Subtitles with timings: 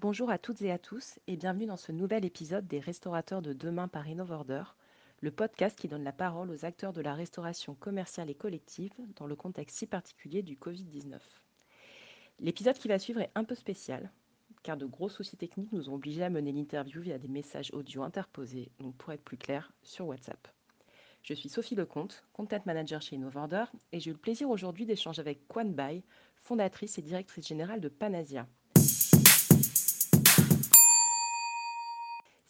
[0.00, 3.52] Bonjour à toutes et à tous et bienvenue dans ce nouvel épisode des Restaurateurs de
[3.52, 4.64] demain par InnovOrder,
[5.20, 9.26] le podcast qui donne la parole aux acteurs de la restauration commerciale et collective dans
[9.26, 11.20] le contexte si particulier du Covid-19.
[12.40, 14.10] L'épisode qui va suivre est un peu spécial,
[14.62, 18.02] car de gros soucis techniques nous ont obligés à mener l'interview via des messages audio
[18.02, 20.48] interposés, donc pour être plus clair, sur WhatsApp.
[21.22, 25.20] Je suis Sophie Lecomte, Content Manager chez InnovOrder, et j'ai eu le plaisir aujourd'hui d'échanger
[25.20, 26.02] avec Kwan Bai,
[26.34, 28.46] fondatrice et directrice générale de Panasia,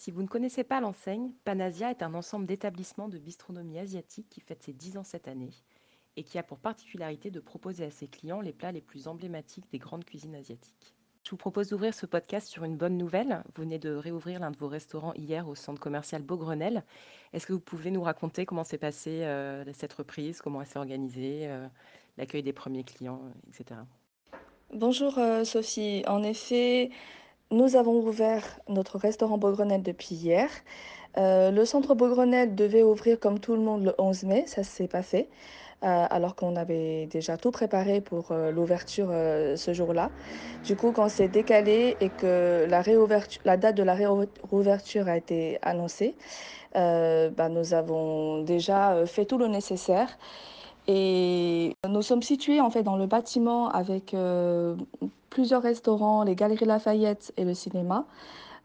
[0.05, 4.43] Si vous ne connaissez pas l'enseigne, Panasia est un ensemble d'établissements de bistronomie asiatique qui
[4.43, 5.55] fête ses 10 ans cette année
[6.17, 9.65] et qui a pour particularité de proposer à ses clients les plats les plus emblématiques
[9.73, 10.95] des grandes cuisines asiatiques.
[11.23, 13.43] Je vous propose d'ouvrir ce podcast sur une bonne nouvelle.
[13.57, 16.85] Vous venez de réouvrir l'un de vos restaurants hier au centre commercial Beaugrenelle.
[17.33, 20.79] Est-ce que vous pouvez nous raconter comment s'est passée euh, cette reprise, comment elle s'est
[20.79, 21.67] organisée, euh,
[22.19, 23.81] l'accueil des premiers clients, etc.
[24.71, 26.05] Bonjour euh, Sophie.
[26.07, 26.91] En effet,
[27.51, 30.49] nous avons ouvert notre restaurant Beaugrenelle depuis hier.
[31.17, 34.89] Euh, le centre Beaugrenelle devait ouvrir comme tout le monde le 11 mai, ça s'est
[34.89, 35.29] pas fait,
[35.85, 39.09] euh, alors qu'on avait déjà tout préparé pour euh, l'ouverture
[39.57, 40.11] ce jour-là.
[40.65, 42.83] Du coup, quand c'est décalé et que la,
[43.45, 46.17] la date de la réouverture a été annoncée,
[46.75, 50.19] bah, nous avons déjà fait tout le nécessaire.
[50.87, 54.15] Et nous sommes situés en fait dans le bâtiment avec
[55.31, 58.07] plusieurs restaurants, les Galeries Lafayette et le cinéma.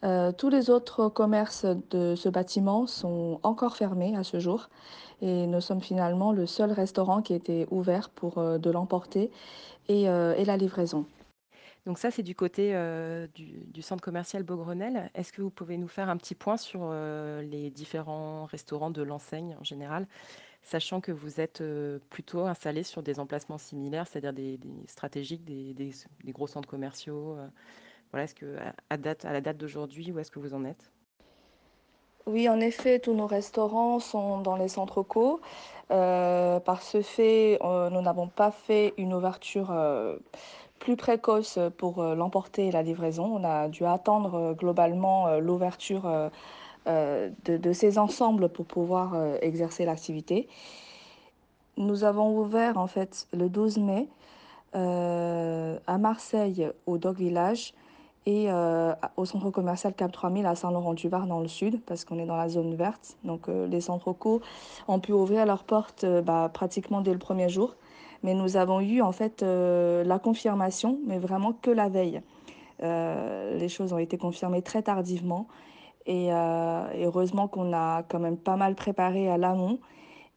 [0.05, 4.69] Euh, tous les autres commerces de ce bâtiment sont encore fermés à ce jour
[5.21, 9.29] et nous sommes finalement le seul restaurant qui était ouvert pour euh, de l'emporter
[9.89, 11.05] et, euh, et, la livraison.
[11.85, 12.73] Donc ça, c'est du côté
[13.33, 15.09] du, du, centre commercial Beaugrenelle.
[15.15, 16.91] Est-ce que vous pouvez nous faire un petit point sur
[17.41, 20.05] les différents restaurants de l'enseigne en général?
[20.61, 21.63] Sachant que vous êtes
[22.09, 25.93] plutôt installé sur des emplacements similaires, c'est-à-dire des, stratégiques, des,
[26.27, 27.37] gros centres commerciaux.
[28.11, 28.57] voilà, est-ce que
[28.89, 30.91] à, date, à la date d'aujourd'hui, où est-ce que vous en êtes?
[32.25, 35.41] Oui, en effet, tous nos restaurants sont dans les centres co.
[35.89, 39.73] Euh, par ce fait, nous n'avons pas fait une ouverture
[40.77, 43.25] plus précoce pour l'emporter et la livraison.
[43.25, 46.29] On a dû attendre globalement l'ouverture
[46.89, 50.47] euh, de, ces ensembles pour pouvoir euh, exercer l'activité.
[51.77, 54.07] Nous avons ouvert en fait le 12 mai
[54.75, 57.73] euh, à Marseille au Dog Village
[58.25, 58.49] et
[59.17, 62.47] au centre commercial Cap 3000 à Saint-Laurent-du-Var dans le sud parce qu'on est dans la
[62.47, 63.17] zone verte.
[63.23, 64.41] Donc les centres co
[64.87, 67.75] ont pu ouvrir leurs portes bah, pratiquement dès le premier jour.
[68.21, 72.21] Mais nous avons eu en fait la confirmation, mais vraiment que la veille.
[72.81, 75.47] les choses ont été confirmées très tardivement
[76.09, 79.79] euh, et, heureusement qu'on a quand même pas mal préparé à l'amont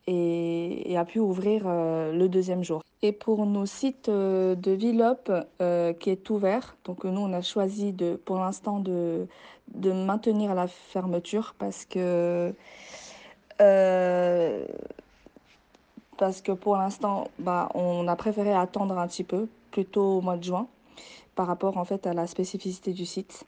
[0.06, 2.82] et, a pu ouvrir euh, le deuxième jour.
[3.02, 5.30] Et pour nos sites euh, de Villop
[5.98, 9.26] qui est ouvert, donc nous on a choisi de, pour l'instant de,
[9.74, 12.54] de maintenir la fermeture parce que
[16.18, 20.36] parce que pour l'instant, bah, on a préféré attendre un petit peu, plutôt au mois
[20.36, 20.66] de juin,
[21.34, 23.44] par rapport en fait à la spécificité du site.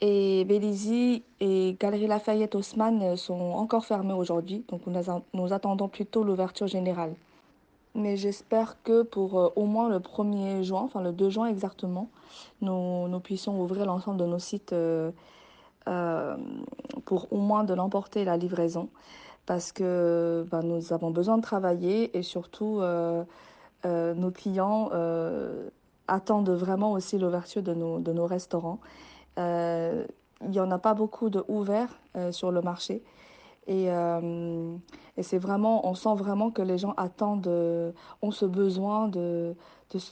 [0.00, 6.66] Et Vélizy et Galerie Lafayette Haussmann sont encore fermés aujourd'hui, donc nous, attendons plutôt l'ouverture
[6.66, 7.14] générale.
[7.94, 12.10] Mais j'espère que pour euh, au moins le 1er juin, enfin le 2 juin exactement,
[12.60, 15.10] nous, puissions ouvrir l'ensemble de nos sites euh,
[15.88, 16.36] euh,
[17.06, 18.90] pour au moins de l'emporter la livraison.
[19.46, 22.80] Parce que bah, nous avons besoin de travailler et surtout
[23.84, 24.90] nos clients
[26.08, 28.80] attendent vraiment aussi l'ouverture de nos restaurants.
[29.38, 30.06] Euh,
[30.42, 33.02] il n'y en a pas beaucoup de ouverts euh, sur le marché.
[33.66, 34.76] Et, euh,
[35.16, 37.48] et c'est vraiment, on sent vraiment que les gens attendent,
[38.22, 39.56] ont ce besoin de,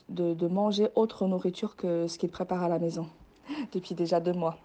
[0.08, 3.06] de, de, manger autre nourriture que ce qu'ils préparent à la maison
[3.72, 4.58] depuis déjà deux mois.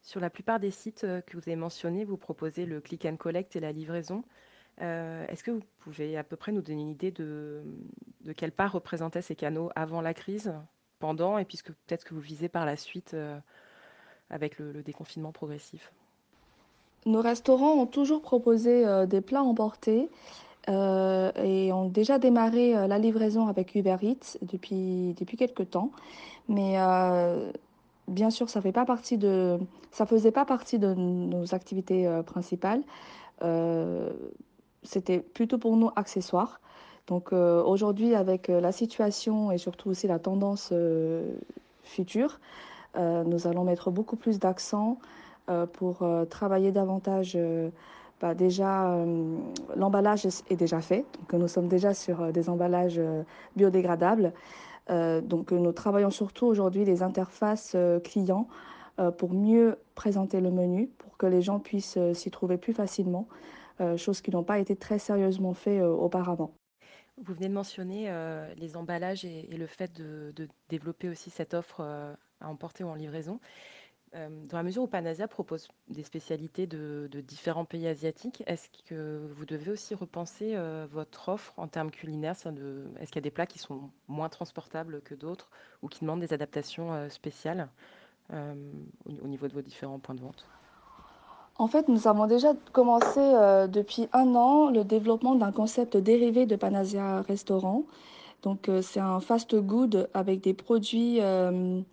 [0.00, 3.56] Sur la plupart des sites que vous avez mentionnés, vous proposez le click and collect
[3.56, 4.22] et la livraison.
[4.78, 7.62] Est-ce que vous pouvez à peu près nous donner une idée de,
[8.20, 10.52] de quelle part représentaient ces canaux avant la crise?
[11.38, 13.38] Et puisque peut-être que vous visez par la suite euh,
[14.30, 15.92] avec le, déconfinement progressif
[17.06, 20.08] Nos restaurants ont toujours proposé euh, des plats emportés
[20.68, 25.90] euh, et ont déjà démarré la livraison avec Uber Eats depuis, depuis quelques temps.
[26.48, 26.76] Mais
[28.08, 29.58] bien sûr, ça fait pas partie de,
[29.90, 32.82] ça faisait pas partie de nos activités principales.
[34.84, 36.60] C'était plutôt pour nous accessoires.
[37.06, 41.34] Donc euh, aujourd'hui, avec euh, la situation et surtout aussi la tendance euh,
[41.82, 42.40] future,
[42.94, 44.98] nous allons mettre beaucoup plus d'accent
[45.72, 47.38] pour travailler davantage.
[48.20, 48.94] Bah déjà,
[49.74, 53.00] l'emballage est déjà fait, nous sommes déjà sur des emballages
[53.56, 54.34] biodégradables.
[54.90, 57.74] Donc, nous travaillons surtout aujourd'hui les interfaces,
[58.04, 58.46] clients,
[59.16, 63.26] pour mieux présenter le menu, pour que les gens puissent, s'y trouver plus facilement,
[63.80, 66.52] heu, choses qui n'ont pas été très sérieusement fait, auparavant.
[67.18, 70.32] Vous venez de mentionner, heu, les emballages et le fait de
[70.68, 73.38] développer aussi cette offre, heu, à emporter ou en livraison.
[74.12, 79.28] Hem, dans la mesure où Panazia propose des spécialités de différents pays asiatiques, est-ce que
[79.32, 80.56] vous devez aussi repenser,
[80.90, 82.34] votre offre en termes culinaires?
[82.36, 85.50] Est-ce qu'il y a des plats qui sont moins transportables que d'autres
[85.82, 87.70] ou qui demandent des adaptations, spéciales,
[88.32, 90.50] au niveau de vos différents points de vente?
[91.62, 96.44] En fait, nous avons déjà commencé, heu, depuis un an, le développement d'un concept dérivé
[96.44, 97.84] de Panazia Restaurant.
[98.42, 101.84] Donc, heu, c'est un fast-food avec des produits, heu,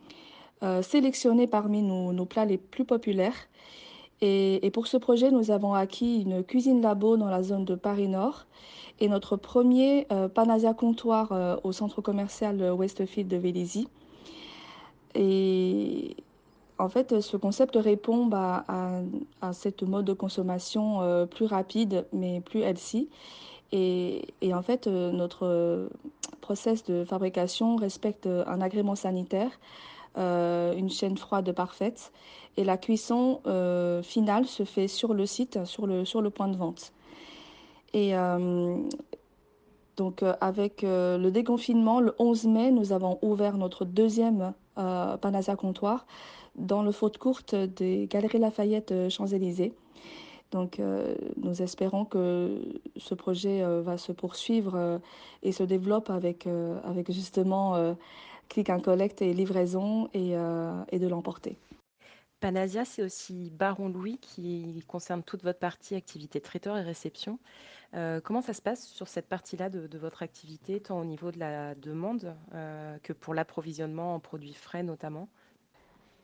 [0.81, 3.35] sélectionnés parmi nos plats les plus populaires.
[4.21, 8.07] Et pour ce projet, nous avons acquis une cuisine labo dans la zone de Paris
[8.07, 8.47] Nord.
[8.99, 13.87] Et notre premier er Panazia comptoir, au centre commercial, Westfield de Vélizy.
[15.13, 16.15] Et
[16.79, 19.01] en fait, ce concept répond, bah, à
[19.41, 23.09] à cette mode de consommation, heu, plus rapide mais plus healthy.
[23.71, 25.89] Et et en fait, heu, notre,
[26.41, 29.51] process de fabrication respecte, heu, un agrément sanitaire,
[30.17, 32.11] une chaîne froide parfaite.
[32.57, 33.41] Et la cuisson,
[34.03, 36.93] finale se fait sur le site, sur le sur le point de vente.
[37.93, 38.13] Et
[39.97, 46.05] donc avec, le déconfinement, le 11 mai, nous avons ouvert notre 2e, heu, Panazia comptoir
[46.55, 49.73] dans le food court des Galeries Lafayette, heu, Champs-Élysées.
[50.51, 52.59] Donc heu, nous espérons que
[52.97, 54.99] ce projet, heu, va se poursuivre,
[55.43, 56.47] et se développe avec,
[56.83, 57.95] avec justement,
[58.49, 60.33] click and collect et livraison et
[60.91, 61.57] et de l'emporter.
[62.39, 67.37] Panazia, c'est aussi Baron Louis qui concerne toute votre partie activité traiteur et réception.
[67.95, 71.39] Heu, comment ça se passe sur cette partie-là de votre activité, tant au niveau de
[71.39, 75.27] la demande, heu, que pour l'approvisionnement en produits frais notamment?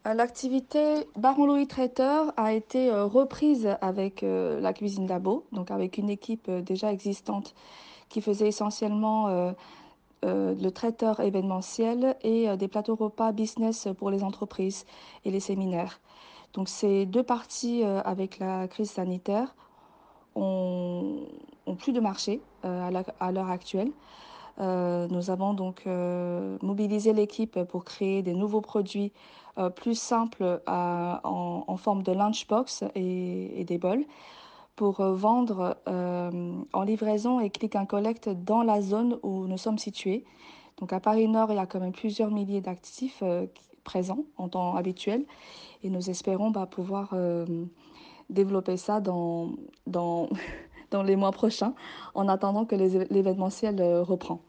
[0.07, 6.09] Heu, l'activité Baron Louis traiteur a été, reprise avec, la cuisine labo, donc avec une
[6.09, 7.53] équipe, déjà existante
[8.07, 9.53] qui faisait essentiellement,
[10.25, 14.85] heu, le traiteur événementiel et heu, des plateaux repas business pour les entreprises
[15.23, 16.01] et les séminaires.
[16.53, 19.55] Donc ces 2 parties, heu, avec la crise sanitaire
[20.35, 21.21] ont
[21.79, 23.91] plus de marché, à l'heure actuelle.
[24.59, 25.85] Nous avons donc,
[26.61, 29.13] mobilisé l'équipe pour créer des nouveaux produits,
[29.75, 34.03] plus simples en forme de lunchbox et des bols
[34.75, 39.57] pour, heu, vendre, hem, en livraison et click and collect dans la zone où nous
[39.57, 40.25] sommes situés.
[40.77, 43.23] Donc à Paris Nord, il y a quand même plusieurs milliers d'actifs,
[43.53, 45.25] qui présents en temps habituel
[45.83, 47.15] et nous espérons, bah, pouvoir,
[48.29, 49.51] développer ça dans
[49.87, 50.27] dans
[50.91, 51.73] dans les mois prochains
[52.15, 54.41] en attendant que l'événementiel, reprend.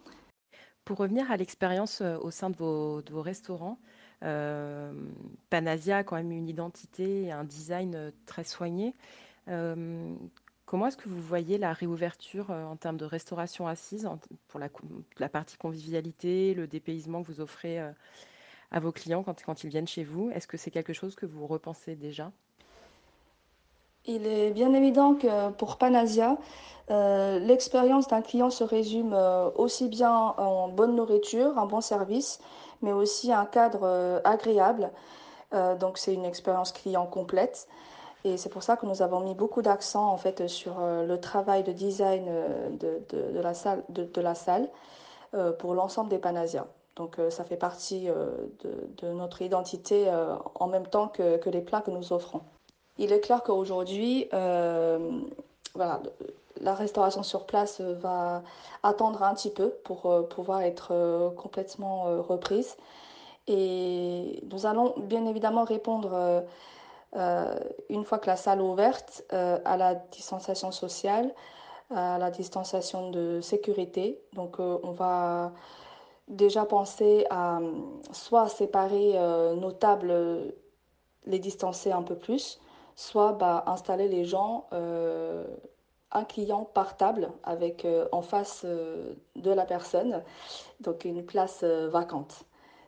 [0.84, 3.78] Pour revenir à l'expérience, au sein de vos restaurants,
[4.22, 5.12] hem,
[5.50, 8.94] Panazia a quand même une identité et un design, très soigné.
[9.46, 10.18] Hem,
[10.64, 14.08] comment est-ce que vous voyez la réouverture, heu, en termes de restauration assise,
[14.48, 17.92] pour la partie convivialité, le dépaysement que vous offrez, heu,
[18.72, 20.30] à vos clients quand ils viennent chez vous?
[20.30, 22.32] Est-ce que c'est quelque chose que vous repensez déjà?
[24.04, 26.36] Il est bien évident que pour Panazia,
[26.90, 29.16] heu, l'expérience d'un client se résume,
[29.56, 32.40] aussi bien en bonne nourriture, un bon service,
[32.82, 34.90] mais aussi un cadre, agréable.
[35.80, 37.68] Donc c'est une expérience client complète
[38.26, 41.20] et c'est pour ça que nous avons mis beaucoup d'accent en fait, sur, heu, le
[41.20, 44.68] travail de design, heu, de la salle
[45.34, 46.66] heu, pour l'ensemble des Panasias.
[46.96, 50.10] Donc ça fait partie, de notre identité,
[50.54, 52.40] en même temps que que les plats que nous offrons.
[52.96, 56.00] Il est clair qu'aujourd'hui, voilà,
[56.62, 58.42] la restauration sur place, va
[58.82, 62.78] attendre un petit peu pour, pouvoir être, complètement, reprise
[63.46, 66.44] et nous allons bien évidemment répondre,
[67.14, 67.46] heu,
[67.88, 71.34] une fois que la salle est ouverte, heu, à la distanciation sociale,
[71.90, 74.20] à la distanciation de sécurité.
[74.32, 75.52] Donc heu, on va
[76.28, 77.60] déjà penser à,
[78.12, 79.14] soit séparer,
[79.56, 80.54] nos tables,
[81.24, 82.60] les distancer un peu plus,
[82.96, 90.24] soit, bah, installer les gens, un client par table avec, en face, de la personne,
[90.80, 92.44] donc une place, vacante.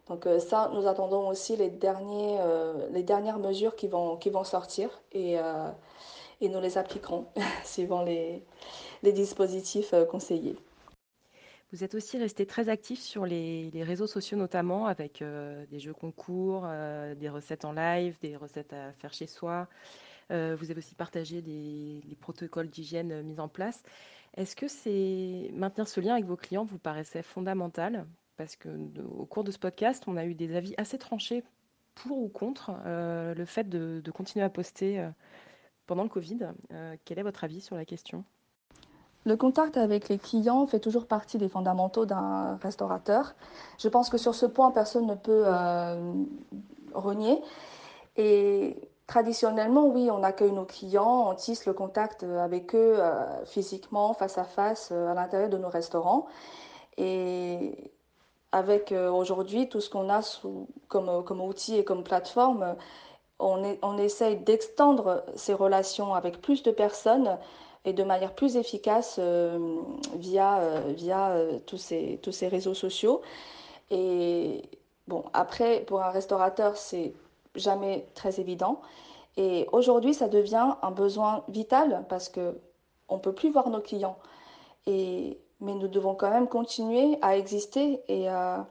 [0.08, 4.30] Donc heu, ça, nous attendons aussi les derniers, heu, les dernières mesures qui vont qui
[4.30, 5.42] vont sortir et heu
[6.40, 7.26] et nous les appliquerons
[7.64, 8.44] suivant les
[9.02, 10.56] les dispositifs, conseillés.
[11.72, 15.22] Vous êtes aussi resté très actif sur les réseaux sociaux notamment avec,
[15.70, 16.66] des jeux concours,
[17.16, 19.68] des recettes en live, des recettes à faire chez soi.
[20.30, 23.82] Vous avez aussi partagé les protocoles d'hygiène, mis en place.
[24.36, 28.06] Est-ce que c'est maintenir ce lien avec vos clients vous paraissait fondamental
[28.38, 28.70] parce que
[29.18, 31.44] au cours de ce podcast, on a eu des avis assez tranchés
[31.94, 35.06] pour ou contre le fait de, continuer à poster
[35.86, 36.38] pendant le Covid.
[37.04, 38.24] quel est votre avis sur la question?
[39.28, 43.34] Le contact avec les clients fait toujours partie des fondamentaux d'un restaurateur.
[43.78, 46.14] Je pense que sur ce point, personne ne peut euh,
[46.94, 47.42] renier.
[48.16, 54.14] Et traditionnellement, oui, on accueille nos clients, on tisse le contact avec eux euh, physiquement,
[54.14, 56.26] face à face, euh, à l'intérieur de nos restaurants.
[56.96, 57.92] Et
[58.52, 62.76] avec euh, aujourd'hui tout ce qu'on a sous, comme, comme outil et comme plateforme,
[63.38, 67.38] on, est, on essaye d'extendre ces relations avec plus de personnes
[67.84, 69.80] et de manière plus efficace euh,
[70.14, 73.22] via, euh, via euh, tous, ces, tous ces réseaux sociaux.
[73.90, 74.62] Et
[75.06, 77.14] bon, après, pour un restaurateur, c'est
[77.54, 78.80] jamais très évident.
[79.36, 82.58] Et aujourd'hui, ça devient un besoin vital parce que
[83.08, 84.18] on peut plus voir nos clients.
[84.86, 88.66] Et, mais nous devons quand même continuer à exister et à,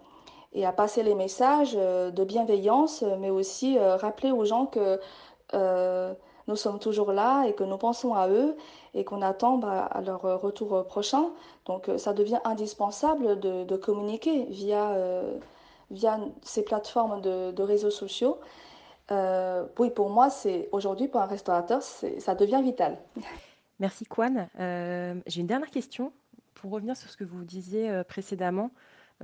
[0.75, 4.99] passer les messages de bienveillance, mais aussi rappeler aux gens que
[6.47, 8.55] nous sommes toujours là et que nous pensons à eux
[8.93, 11.29] et qu'on attend bah, à leur retour prochain.
[11.65, 15.37] Donc euh, ça devient indispensable de, communiquer via, euh,
[15.91, 18.39] via ces plateformes de, réseaux sociaux.
[19.11, 22.97] Euh, oui, pour moi, c'est aujourd'hui pour un restaurateur, ça devient vital.
[23.79, 24.49] Merci Kwan.
[24.59, 26.11] Euh, J'ai une dernière question
[26.59, 28.71] pour revenir sur ce que vous disiez précédemment.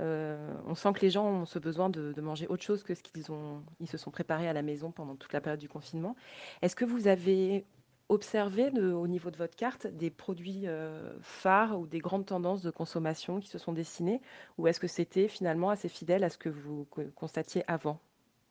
[0.00, 3.02] Euh, on sent que les gens ont ce besoin de, manger autre chose que ce
[3.02, 6.16] qu'ils ont, ils se sont préparés à la maison pendant toute la période du confinement.
[6.62, 7.64] Est-ce que vous avez
[8.10, 12.70] observé au niveau de votre carte des produits euh, phares ou des grandes tendances de
[12.70, 14.20] consommation qui se sont dessinées
[14.58, 17.98] ou est-ce que c'était finalement assez fidèle à ce que vous constatiez avant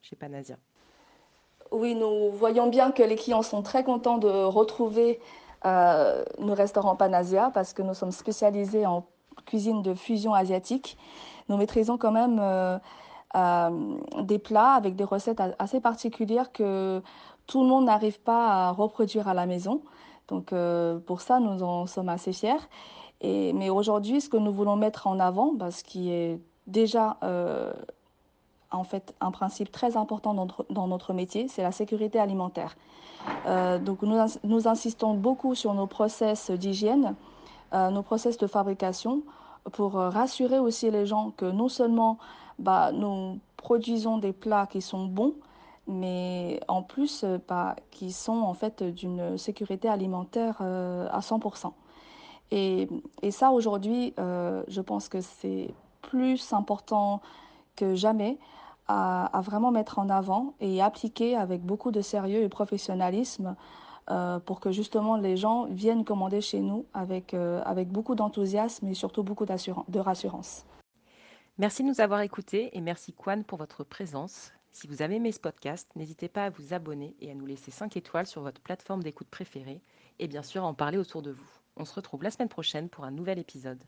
[0.02, 0.58] chez Panasia
[1.72, 5.20] Oui, nous voyons bien que les clients sont très contents de retrouver
[5.66, 9.06] euh, nos restaurants Panasia parce que nous sommes spécialisés en
[9.46, 10.98] cuisine de fusion asiatique
[11.50, 12.78] nous maîtrisons quand même euh,
[13.36, 17.02] euh, des plats avec des recettes assez particulières que
[17.48, 19.82] tout le monde n'arrive pas à reproduire à la maison.
[20.28, 22.54] Donc euh, pour ça, nous en sommes assez fiers.
[23.22, 27.18] Et, mais aujourd'hui, ce que nous voulons mettre en avant, bah, ce qui est déjà
[28.74, 30.34] en fait un principe très important
[30.70, 32.76] dans notre, métier, c'est la sécurité alimentaire.
[33.46, 37.16] Euh, donc nous, insistons beaucoup sur nos process d'hygiène,
[37.74, 39.22] euh, nos process de fabrication,
[39.72, 42.18] pour euh, rassurer aussi les gens que non seulement
[42.60, 45.36] bah, nous produisons des plats qui sont bons,
[45.88, 51.72] mais en plus bah, qui sont en fait d'une sécurité alimentaire à 100%.
[52.52, 52.88] Et,
[53.32, 57.22] ça aujourd'hui, je pense que c'est plus important
[57.76, 58.38] que jamais
[58.88, 63.56] à, vraiment mettre en avant et appliquer avec beaucoup de sérieux et professionnalisme
[64.10, 68.88] euh, pour que justement les gens viennent commander chez nous avec, euh, avec beaucoup d'enthousiasme
[68.88, 70.66] et surtout beaucoup de rassurance.
[71.58, 74.52] Merci de nous avoir écoutés et merci Kwan pour votre présence.
[74.72, 77.70] Si vous avez aimé ce podcast, n'hésitez pas à vous abonner et à nous laisser
[77.70, 79.82] 5 étoiles sur votre plateforme d'écoute préférée
[80.20, 81.48] et bien sûr à en parler autour de vous.
[81.78, 83.84] On se retrouve la semaine prochaine pour un nouvel épisode.